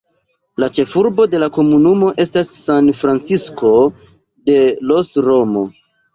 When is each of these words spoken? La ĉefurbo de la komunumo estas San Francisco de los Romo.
La 0.61 0.69
ĉefurbo 0.77 1.27
de 1.33 1.41
la 1.43 1.49
komunumo 1.57 2.09
estas 2.23 2.49
San 2.63 2.89
Francisco 3.03 3.75
de 4.51 4.59
los 4.95 5.15
Romo. 5.29 5.65